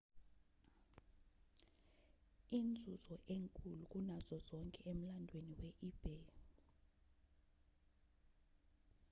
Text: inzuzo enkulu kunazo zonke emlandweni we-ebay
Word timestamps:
inzuzo 2.59 3.15
enkulu 3.35 3.83
kunazo 3.91 4.35
zonke 4.47 4.79
emlandweni 4.91 5.53
we-ebay 5.59 6.25